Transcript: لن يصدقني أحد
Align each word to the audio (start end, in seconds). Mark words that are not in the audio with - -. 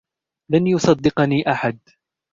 لن 0.51 0.67
يصدقني 0.67 1.47
أحد 1.51 1.79